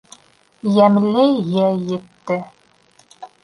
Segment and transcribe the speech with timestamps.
[0.77, 2.41] Йәмле йәй етте.